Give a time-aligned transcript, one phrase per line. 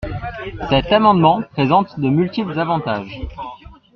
[0.71, 3.21] Cet amendement présente de multiples avantages.